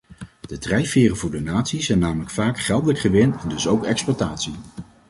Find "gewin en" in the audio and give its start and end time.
2.99-3.49